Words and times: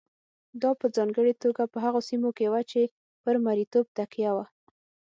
دا 0.61 0.71
په 0.79 0.85
ځانګړې 0.95 1.33
توګه 1.43 1.63
په 1.73 1.77
هغو 1.85 1.99
سیمو 2.09 2.29
کې 2.37 2.45
وه 2.51 2.61
چې 2.71 2.81
پر 3.23 3.35
مریتوب 3.45 3.85
تکیه 3.97 4.31
وه. 4.35 4.45